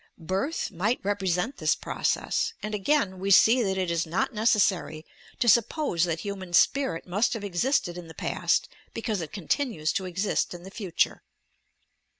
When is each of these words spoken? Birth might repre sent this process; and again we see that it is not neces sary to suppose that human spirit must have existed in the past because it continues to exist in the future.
Birth 0.17 0.71
might 0.71 0.99
repre 1.03 1.29
sent 1.29 1.57
this 1.57 1.75
process; 1.75 2.53
and 2.63 2.73
again 2.73 3.19
we 3.19 3.29
see 3.29 3.61
that 3.61 3.77
it 3.77 3.91
is 3.91 4.07
not 4.07 4.33
neces 4.33 4.61
sary 4.61 5.05
to 5.37 5.47
suppose 5.47 6.05
that 6.05 6.21
human 6.21 6.53
spirit 6.53 7.05
must 7.05 7.33
have 7.33 7.43
existed 7.43 7.99
in 7.99 8.07
the 8.07 8.15
past 8.15 8.67
because 8.95 9.21
it 9.21 9.31
continues 9.31 9.93
to 9.93 10.05
exist 10.05 10.55
in 10.55 10.63
the 10.63 10.71
future. 10.71 11.21